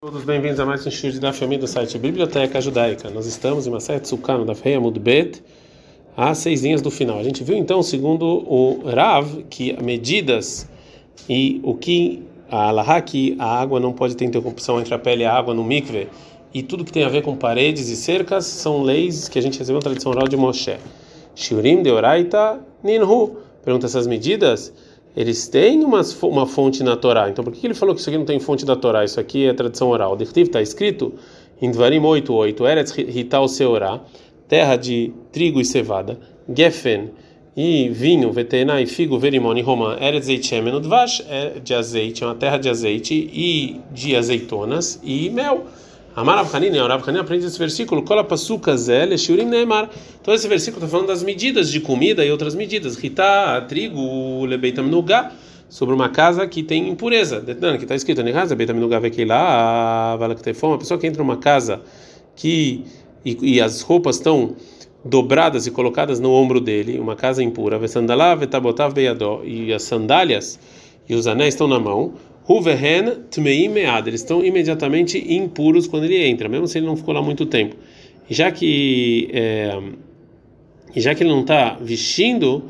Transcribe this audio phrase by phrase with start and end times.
[0.00, 3.10] Todos bem-vindos a mais um show da família do site Biblioteca Judaica.
[3.10, 5.42] Nós estamos em Masayat Tsukano da Feia Mudbet,
[6.16, 7.18] às seis linhas do final.
[7.18, 10.70] A gente viu então, segundo o Rav, que medidas
[11.28, 15.24] e o que a Alaha, que a água não pode ter interrupção entre a pele
[15.24, 16.06] e a água no mikve,
[16.54, 19.58] e tudo que tem a ver com paredes e cercas são leis que a gente
[19.58, 20.76] recebeu na tradição oral de Moshe.
[21.34, 23.38] Shiurim de Oraita Ninhu.
[23.64, 24.72] Pergunta essas medidas
[25.16, 27.28] eles têm uma, uma fonte na Torá.
[27.28, 29.04] Então por que ele falou que isso aqui não tem fonte da Torá?
[29.04, 30.16] Isso aqui é tradição oral.
[30.16, 31.14] O está escrito
[31.60, 34.00] em Dvarim 8.8, Eretz Hital Seorá,
[34.46, 36.18] terra de trigo e cevada,
[36.54, 37.10] Gefen
[37.56, 42.26] e vinho, Vetena e figo, Verimon e Romã, Eretz Eichemen, Udvash, é de azeite, é
[42.26, 45.66] uma terra de azeite e de azeitonas e mel.
[46.18, 49.88] Amar Abhanin, Rav Hanin aprende esse versículo, Kola Pasuka Zel, Shurim Neemar.
[50.20, 52.96] Então esse versículo está falando das medidas de comida e outras medidas.
[52.96, 55.30] Rita, trigo, Lebeitam Nugá,
[55.68, 57.40] sobre uma casa que tem impureza.
[57.40, 61.82] Que está escrito, Nehaz, Lebeitam Nugá Vekeilá, Valaktefon, uma pessoa que entra numa casa
[62.34, 62.82] que,
[63.24, 64.56] e, e as roupas estão
[65.04, 67.78] dobradas e colocadas no ombro dele, uma casa impura,
[69.44, 70.58] e as sandálias
[71.08, 72.14] e os anéis estão na mão,
[72.48, 77.12] Huvehen Tmeim Mead, eles estão imediatamente impuros quando ele entra, mesmo se ele não ficou
[77.12, 77.76] lá muito tempo.
[78.30, 79.78] Já que é,
[80.96, 82.64] já que ele não está vestindo,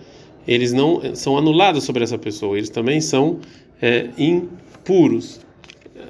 [0.47, 3.39] eles não são anulados sobre essa pessoa, eles também são
[3.81, 5.41] é, impuros.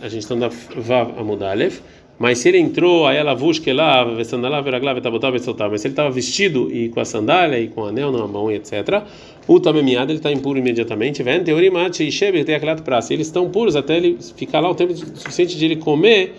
[0.00, 1.80] A gente está na Vav Amudalev.
[2.18, 5.70] Mas se ele entrou, aí ela busca lá, sandalá, veragla, vetabotar, soltar.
[5.70, 8.50] Mas se ele estava vestido e com a sandália e com o anel na mão,
[8.50, 9.04] etc.
[9.46, 11.22] O tamemiado ele está impuro imediatamente.
[11.22, 13.14] Vem teoria mate e shebe tem aquela praça.
[13.14, 16.34] Eles estão puros até ele ficar lá o tempo suficiente de ele comer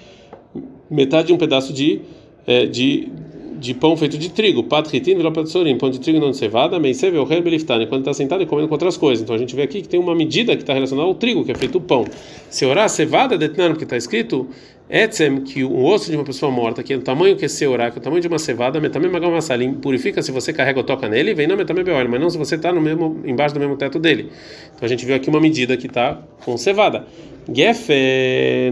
[0.92, 2.02] metade de um pedaço de
[2.46, 3.08] é, de
[3.60, 5.18] de pão feito de trigo, patritin,
[5.78, 8.74] pão de trigo não de cevada, meiseve, o beliftane, quando está sentado e comendo com
[8.74, 9.22] outras coisas.
[9.22, 11.52] Então a gente vê aqui que tem uma medida que está relacionada ao trigo, que
[11.52, 12.06] é feito o pão.
[12.50, 14.48] Se orar cevada, detnan, que está escrito,
[14.90, 17.92] etzem, que o osso de uma pessoa morta, que é o tamanho que é seorá,
[17.92, 21.10] que é o tamanho de uma cevada, metamem magamasalim, purifica se você carrega ou toca
[21.10, 22.72] nele, vem não metamem beol, mas não se você está
[23.26, 24.30] embaixo do mesmo teto dele.
[24.76, 27.06] Então a gente viu aqui uma medida que está com cevada.
[27.52, 28.72] Yain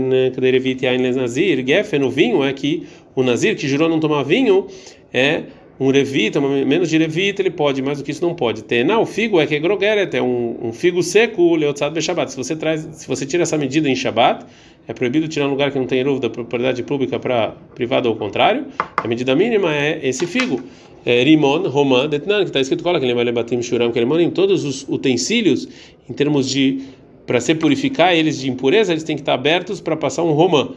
[1.16, 2.86] Nazir, Gefen, o vinho é que
[3.18, 4.68] o Nazir, que jurou não tomar vinho,
[5.12, 5.42] é
[5.80, 8.64] um levita, menos de levita, ele pode, mais do que isso não pode.
[8.64, 12.00] Ter, não, o figo é que é grogeret, é um, um figo seco, leotzad be
[12.00, 12.30] Shabbat.
[12.30, 14.46] Se você traz, se você tira essa medida em Shabbat,
[14.88, 18.14] é proibido tirar um lugar que não tem ervo da propriedade pública para privado ou
[18.14, 18.68] ao contrário.
[18.96, 20.62] A medida mínima é esse figo.
[21.04, 24.30] É, rimon, romã, detnan, que está escrito, cola que ele vai lebatim shuram, que ele
[24.30, 25.68] todos os utensílios,
[26.08, 26.82] em termos de,
[27.26, 30.70] para se purificar eles de impureza, eles têm que estar abertos para passar um romã.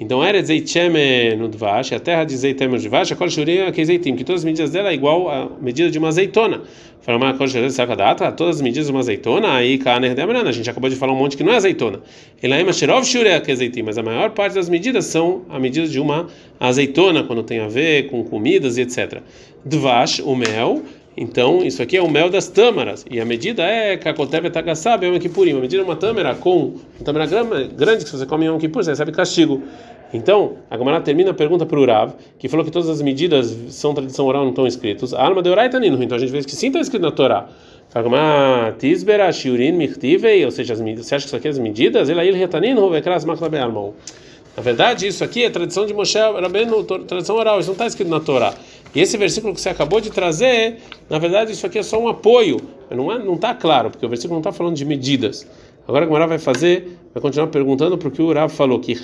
[0.00, 3.84] Então, era Zeitcheme no Dvash, a terra de Zeitem no Dvash, a Kol Shurim que
[3.84, 6.62] Zeitim, que todas as medidas dela é igual à medida de uma azeitona.
[7.00, 10.70] Fala, Kol Shurim Sakadata, todas as medidas de uma azeitona, aí Kaner Demrana, a gente
[10.70, 12.00] acabou de falar um monte que não é azeitona.
[12.40, 15.98] Elaima Shirov Shurim que Zeitim, mas a maior parte das medidas são a medida de
[15.98, 16.28] uma
[16.60, 19.20] azeitona, quando tem a ver com comidas e etc.
[19.64, 20.82] Dvash, o mel,
[21.20, 23.04] então, isso aqui é o mel das tâmaras.
[23.10, 25.58] E a medida é Kakoteve Tagassab, é uma Kippurim.
[25.58, 27.26] A medida é uma tâmara com uma tâmara
[27.66, 29.60] grande, que você come um Kippur, você recebe castigo.
[30.14, 33.48] Então, a Gamara termina a pergunta para o Rav, que falou que todas as medidas
[33.70, 35.12] são tradição oral, não estão escritas.
[35.12, 36.00] A alma de Oraita Nino.
[36.00, 37.48] Então a gente vê que sim está escrito na Torá.
[38.78, 42.08] Tisbera, Shiurin, Mirtivei, ou seja, as medidas, você acha que isso aqui é as medidas?
[42.08, 43.92] Ele aí retanin, Rovekras, Maklabe Almon.
[44.58, 48.08] Na verdade, isso aqui é tradição de Moshe Rabbeinu, tradição oral, isso não está escrito
[48.08, 48.52] na Torá.
[48.92, 52.08] E esse versículo que você acabou de trazer, na verdade, isso aqui é só um
[52.08, 52.60] apoio,
[52.90, 55.46] não é, não está claro, porque o versículo não está falando de medidas.
[55.88, 58.94] Agora a Gemara vai fazer, vai continuar perguntando porque o Rav falou que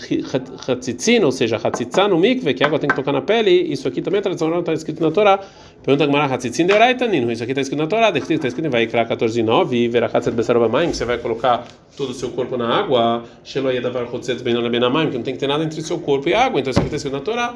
[0.68, 3.88] hatzitzin, ou seja, hatzitzá no mikve, que a água tem que tocar na pele, isso
[3.88, 5.40] aqui também é tradição oral, está escrito na Torá.
[5.82, 8.68] Pergunta a Gemara, hatzitzin de oraitanin, isso aqui está escrito na Torá, está escrito em
[8.68, 13.24] Vaikra 14.9, e verachatzet besarobamaim, que você vai colocar todo o seu corpo na água,
[13.42, 16.44] sheloyedavar chotzet benamaim, que não tem que ter nada entre o seu corpo e a
[16.44, 17.54] água, então isso aqui está escrito na Torá.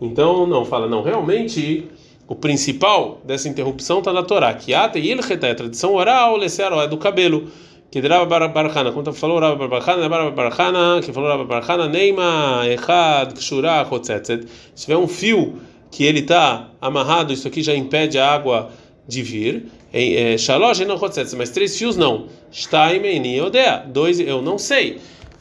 [0.00, 1.88] Então, não, fala, não, realmente
[2.28, 5.16] o principal dessa interrupção está na Torá, que ata e é
[5.54, 7.48] tradição oral, lesearo, é do cabelo.
[7.90, 13.32] Que Rava Barachana, como falou Rava Barachana, Rava Barachana, que falou Rava Barachana, Neima, Echad,
[13.32, 14.46] Kshura, Chotzetzet.
[14.74, 15.58] Se tiver um fio
[15.90, 18.70] que ele está amarrado, isso aqui já impede a água
[19.06, 19.68] de vir.
[19.90, 22.26] É, Shalosh, não Chotzetzet, mas três fios não.
[22.52, 23.84] Shtaim, Eni, Odea.
[23.86, 24.98] Dois, eu não sei.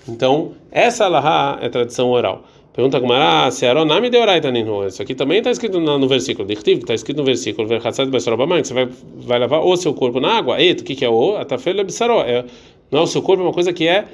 [0.07, 2.45] Então, essa alahá é tradição oral.
[2.77, 4.85] Pergunta ah, se Aronami de Oraita Ninhu.
[4.85, 6.47] Isso aqui também está escrito no, no versículo.
[6.51, 7.67] Está escrito no versículo.
[7.67, 10.61] que você vai, vai lavar o seu corpo na água.
[10.61, 11.37] Eita, o que, que é o?
[11.37, 12.21] Atafel Bisaró.
[12.21, 12.45] É,
[12.91, 14.05] não é o seu corpo, é uma coisa que é,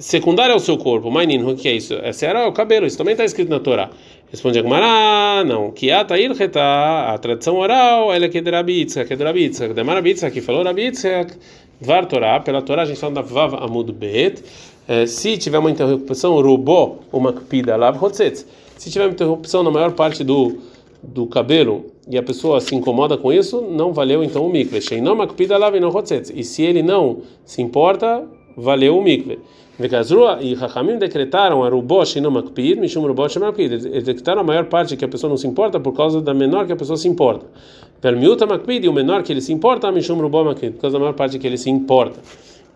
[0.00, 1.08] secundária ao seu corpo.
[1.08, 1.94] Mainin, o que é isso?
[2.02, 3.90] Essa era o cabelo, isso também está escrito na Torá.
[4.28, 5.70] Responde Agmará, não.
[5.70, 9.72] Que atair a tradição oral, ela é que é de Rabitzak, que é de Rabitzak.
[9.72, 11.36] Demar Rabitzak, que falou Rabitzak,
[11.80, 14.42] Dvar Torá, pela Torá a gente fala da Vav Amud Bet.
[14.92, 17.34] É, se tiver uma interrupção, robô, uma
[17.78, 18.46] lav hotzetz.
[18.76, 20.58] Se tiver uma interrupção na maior parte do,
[21.02, 24.82] do cabelo e a pessoa se incomoda com isso, não valeu então o mikve.
[24.82, 25.90] Sheinam não.
[26.34, 28.22] E se ele não se importa,
[28.54, 29.38] valeu o mikve.
[29.78, 33.72] Vegazrua e Rahamim decretaram a Rubosh não Makpid, Mishum Rubosh Makpid.
[33.72, 36.66] Eles decretaram a maior parte que a pessoa não se importa por causa da menor
[36.66, 37.46] que a pessoa se importa.
[38.02, 41.14] Velmiuta Makpid, o menor que ele se importa, Mishum Rubosh Makpid, por causa da maior
[41.14, 42.20] parte que ele se importa.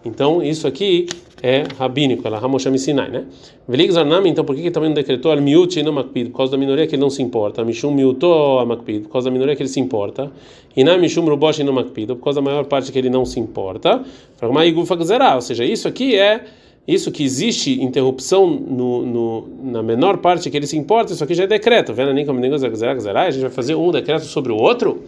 [0.06, 1.06] Então, isso aqui
[1.42, 3.24] é rabínico, ela Hamosham Sinai, né?
[3.68, 6.30] Velig Zarnami, então, por que, que também não decretou al miut e não makpid?
[6.30, 7.64] Por causa da minoria que ele não se importa.
[7.64, 10.30] Mishum miuto a makpid, por causa da minoria que ele se importa.
[10.76, 13.24] E na mishum rubosh e não makpid, por causa da maior parte que ele não
[13.24, 14.02] se importa.
[14.40, 16.44] Ou seja, isso aqui é
[16.86, 21.34] isso que existe interrupção no, no, na menor parte que ele se importa, isso aqui
[21.34, 21.92] já é decreto.
[21.92, 25.02] Vendo nem como a gente vai fazer um decreto sobre o outro.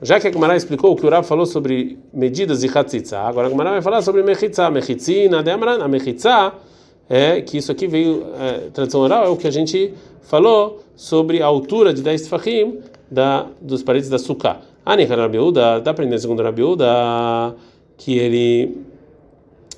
[0.00, 3.48] Já que a Gemara explicou o que o Rav falou sobre medidas de Hatzitza, agora
[3.48, 4.70] a Gemara vai falar sobre Mechitza.
[4.70, 5.82] De Amran.
[5.82, 6.52] A Mechitza
[7.08, 9.92] é que isso aqui veio, é, tradição oral, é o que a gente
[10.22, 12.78] falou sobre a altura de 10 Tfahim
[13.10, 14.60] da, dos paredes da Sukkah.
[14.84, 17.54] Ah, nem Rabiuda, dá para entender segundo Rabiuda
[17.96, 18.76] que ele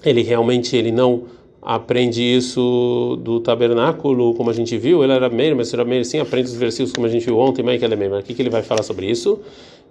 [0.05, 1.25] ele realmente ele não
[1.63, 6.19] aprende isso do tabernáculo, como a gente viu, ele era meio, mas era meio sim
[6.19, 8.19] aprende os versículos como a gente viu ontem, mas que ele meio.
[8.19, 9.41] O que, que ele vai falar sobre isso?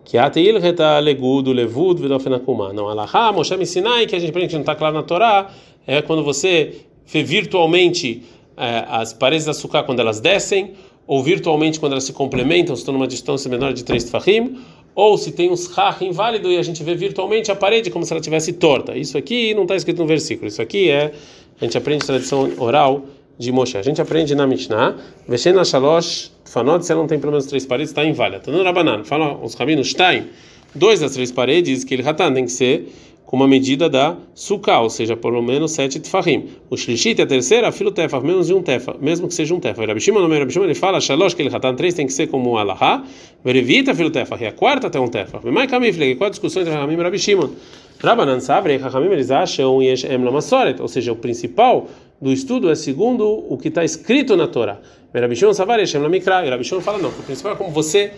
[0.04, 2.74] Que ateil reta legudo levud vedofenakuma.
[2.74, 5.52] Não, alahá, Moshe Sinai, que a gente aprende que não está claro na Torá,
[5.86, 8.24] é quando você vê virtualmente
[8.58, 10.74] é, as paredes da açúcar quando elas descem,
[11.08, 14.60] ou virtualmente quando elas se complementam, estão numa distância menor de 3 tfahim,
[14.94, 18.12] ou se tem um schach inválido e a gente vê virtualmente a parede como se
[18.12, 18.98] ela tivesse torta.
[18.98, 20.48] Isso aqui não está escrito no versículo.
[20.48, 21.14] Isso aqui é
[21.60, 23.06] a gente aprende tradição oral
[23.40, 23.78] de Moshe.
[23.78, 24.98] A gente aprende na Mishnah,
[25.28, 28.42] Veshena Shalosh Fanot, se ela não tem pelo menos três paredes, está inválida.
[28.42, 30.28] Tanto Rabanan, fala os rabinos, Stein,
[30.76, 32.92] dois das três paredes, que ele ratan tem que ser
[33.26, 36.48] com uma medida da suká, ou seja, pelo menos sete tefahim.
[36.68, 39.86] O shlishit, a terceira, filo tefah, menos de um tefah, mesmo que seja um tefah.
[39.86, 42.28] Rabi Shimon, no Rabi Shimon, ele fala, shalosh, que ele ratan três tem que ser
[42.28, 43.04] como um alahá,
[43.46, 45.38] verevita filo tefah, e a quarta até um tefah.
[45.38, 47.52] Vem mais kamifle, qual a discussão entre Rahamim e Rabi Shimon?
[48.00, 51.88] Rabanan sabre, Rahamim, eles acham, yesh em lamasoret, ou seja, o principal
[52.22, 54.80] do estudo é segundo o que está escrito na Torá.
[55.14, 58.12] Rabi Shimon savar, yesh em lamikra, Shimon fala, não, o principal é como você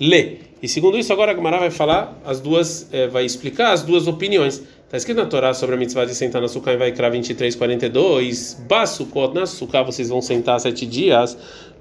[0.00, 0.38] lê.
[0.62, 4.06] E segundo isso, agora a Gemara vai falar as duas, é, vai explicar as duas
[4.06, 4.62] opiniões.
[4.84, 8.64] Está escrito na Torá sobre a mitzvah de sentar na sukkah em Vaikra 23, 42.
[8.68, 11.36] Basukot, na sukkah vocês vão sentar sete dias.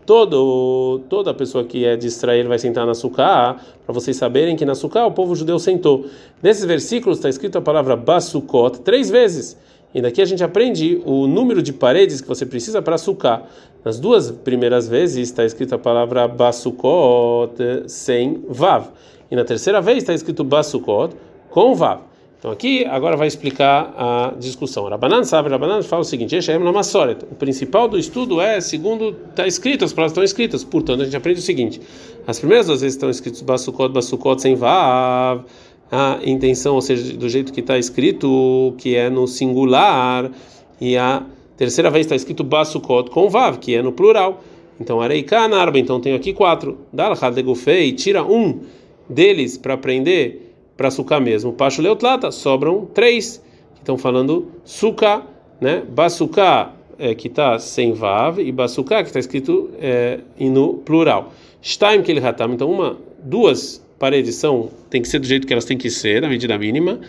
[0.05, 4.65] Todo, toda pessoa que é de Israel vai sentar na sukkah, para vocês saberem que
[4.65, 6.05] na sukkah o povo judeu sentou.
[6.41, 9.57] Nesses versículos está escrito a palavra basukot três vezes.
[9.95, 13.43] E daqui a gente aprende o número de paredes que você precisa para sukkah.
[13.83, 17.55] Nas duas primeiras vezes está escrita a palavra basukot
[17.87, 18.87] sem vav.
[19.31, 21.15] E na terceira vez está escrito basukot
[21.49, 22.01] com vav.
[22.37, 24.83] Então aqui agora vai explicar a discussão.
[24.89, 29.93] Rabanan sabe, Rabanan fala o seguinte: o principal do estudo é segundo está escrito, as
[29.93, 30.65] palavras estão escritas.
[30.65, 31.79] Portanto, a gente aprende o seguinte:
[32.27, 35.45] as primeiras duas vezes estão escritos basukot, basukot sem vav
[35.91, 40.31] a intenção, ou seja, do jeito que está escrito, que é no singular,
[40.79, 41.23] e a
[41.55, 44.43] terceira vez está escrito basukot com vav, que é no plural.
[44.79, 46.79] Então, areika narba, então tenho aqui quatro.
[46.91, 48.59] Dalhad legufei, tira um
[49.09, 51.53] deles para aprender para sucar mesmo.
[51.53, 53.41] Pacho leutlata, sobram três,
[53.75, 55.23] que estão falando suka,
[55.61, 55.83] né?
[55.87, 61.31] Basuka, é, que está sem vav, e basuka, que está escrito é, no plural.
[61.61, 62.21] Shtaim que ele
[62.53, 66.21] então uma, duas paredes são tem que ser do jeito que elas têm que ser,
[66.21, 66.99] na medida mínima.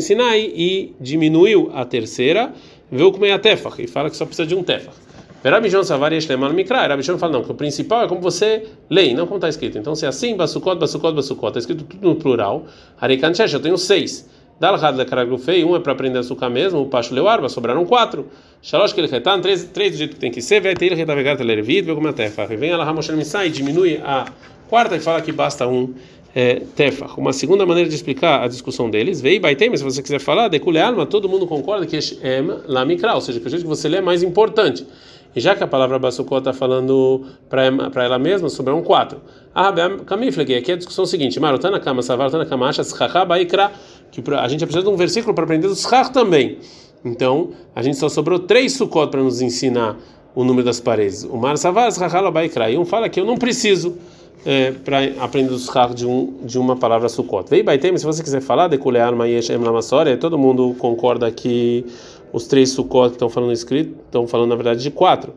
[0.00, 2.52] Sinai e diminuiu a terceira,
[2.90, 4.96] veio comer a tefach e fala que só precisa de um tefach.
[5.44, 6.86] Rabishon Savari Eshleman Mikra.
[6.86, 9.76] Rabishon fala não, que o principal é como você lê, não como está escrito.
[9.76, 12.64] Então, se é assim, Basukot, Basukot, Basukot, está escrito tudo no plural.
[12.98, 14.28] Harikan eu tenho seis.
[14.58, 18.28] Dalhad Lekaragrufei, um é para aprender a sucar mesmo, o Pacho Leuarba, sobraram quatro.
[18.62, 21.82] Shalosh retan, três, três do jeito que tem que ser, vai ter ele retavegar telerevit,
[21.82, 22.46] vê como é tefa.
[22.46, 24.26] Vem ela Ramoshen Misai, diminui a
[24.68, 25.92] quarta e fala que basta um
[26.34, 27.18] é, tefach.
[27.18, 30.60] Uma segunda maneira de explicar a discussão deles, veio Baitem, se você quiser falar, de
[30.78, 33.98] alma, todo mundo concorda que é Lamikra, ou seja, que o jeito que você lê
[33.98, 34.86] é mais importante.
[35.34, 39.20] E já que a palavra Basukot está falando para ela mesma, sobraram quatro.
[39.54, 39.72] Ah,
[40.06, 43.72] Kamifleg, aqui é a discussão seguinte: Marotana Kama, Savarotana Kamacha, Schacha Baikra
[44.10, 46.58] que a gente precisa de um versículo para aprender os Har também.
[47.04, 49.96] Então, a gente só sobrou três Sukkot para nos ensinar
[50.34, 51.24] o número das paredes.
[51.24, 51.90] O Mar Savar,
[52.32, 52.70] Baikra.
[52.70, 53.96] E um fala que eu não preciso.
[54.44, 57.48] É, para aprender os carros de, um, de uma palavra Sukkot.
[57.48, 61.84] Vei Baitem, se você quiser falar de Kulear Mayesh Em Lamassore, todo mundo concorda que
[62.32, 65.32] os três Sukkot que estão falando escrito, estão falando na verdade de quatro,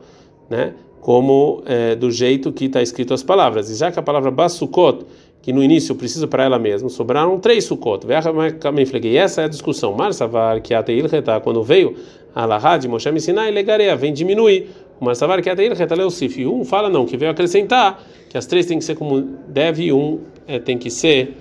[0.50, 0.74] né?
[1.00, 3.70] Como é, do jeito que está escrito as palavras.
[3.70, 5.06] E já que a palavra Basukot,
[5.42, 8.06] que no início precisa para ela mesma, sobraram três Sukkot.
[8.06, 9.94] E essa é a discussão.
[9.94, 11.96] Marsavar, que até Ilhetá, quando veio
[12.36, 14.70] a Lahad, Moshe Sinai, Legarea, vem diminuir.
[15.00, 16.40] O Marsavar, que até Ilhetá, Leusif.
[16.42, 19.92] E um fala não, que veio acrescentar que as três têm que ser como deve
[19.94, 21.38] um é, tem que ser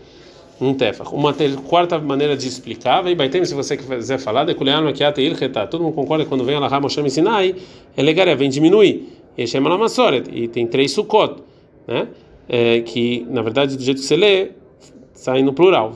[0.60, 1.14] um tefach.
[1.14, 1.34] Uma
[1.68, 5.66] quarta maneira de explicar, vai baitem se você quiser falar, de kuleano que ate ilcheta.
[5.66, 7.54] Todo mundo concorda que quando vem a Lahá Moshe Sinai,
[7.96, 9.12] é legal, vem diminuir.
[9.36, 11.42] E chama Masoret, e tem três sukkot,
[11.86, 12.08] né?
[12.48, 14.50] É, que na verdade do jeito que você lê
[15.16, 15.92] sai no plural.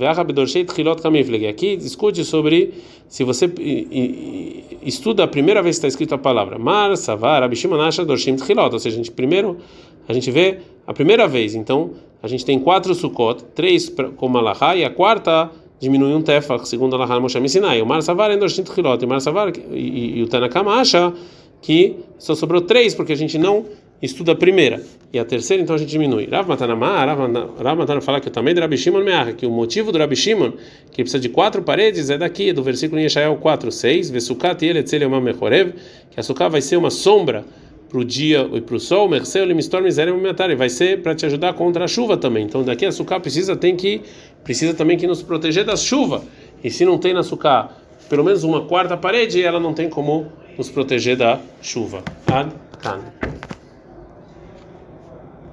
[1.49, 2.75] Aqui discute sobre
[3.07, 3.53] se você
[4.83, 8.79] estuda a primeira vez que está escrito a palavra Mar, Savar, Abishimanasha, Dorshim Tchilot, ou
[8.79, 9.59] seja, a gente primeiro
[10.09, 11.55] a gente vê a primeira vez.
[11.55, 16.69] Então, a gente tem quatro Sukkot, três como Alahá, e a quarta diminui um Tefach,
[16.69, 17.81] segundo Alahá Moshe Sinai.
[17.81, 21.13] O Mar Savar Dorshim Tchilot, e Mar Savar e o Tanakama acha
[21.63, 23.67] que só sobrou três, porque a gente não
[24.03, 26.27] estuda a primeira e a terceira, então a gente diminui.
[26.31, 29.99] Rav Matanamá, Rav Matana fala que também do Rabi Shimon Meach, que o motivo do
[29.99, 30.53] Rabi Shimon,
[30.91, 35.03] que precisa de quatro paredes, é daqui, do versículo em Yeshayahu 4, 6, Vesukat Yeletzel
[35.03, 35.75] Yomam Mechorev,
[36.11, 37.45] que a Sukkah vai ser uma sombra
[37.89, 41.27] para o dia e para o sol, Merceu Limistor Miséria Momentari, vai ser para te
[41.27, 42.45] ajudar contra a chuva também.
[42.45, 44.01] Então daqui a Sukkah precisa, tem que,
[44.45, 46.23] precisa também que nos proteger da chuva.
[46.63, 47.69] E se não tem na Sukkah
[48.09, 50.27] pelo menos uma quarta parede, ela não tem como
[50.57, 52.03] nos proteger da chuva.
[52.27, 52.51] Ad
[52.83, 53.60] -kan.